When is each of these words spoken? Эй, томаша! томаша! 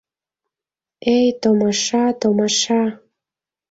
Эй, 1.15 1.27
томаша! 1.41 2.05
томаша! 2.19 2.81